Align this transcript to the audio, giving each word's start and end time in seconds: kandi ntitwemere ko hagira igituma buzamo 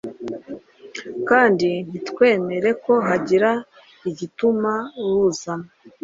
kandi 1.29 1.69
ntitwemere 1.87 2.69
ko 2.83 2.93
hagira 3.07 3.51
igituma 4.09 4.71
buzamo 5.19 5.67